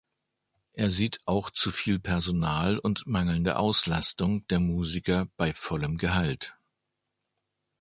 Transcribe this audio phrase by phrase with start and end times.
[0.73, 6.55] Er sieht auch zu viel Personal und mangelnde Auslastung der Musiker bei vollem Gehalt.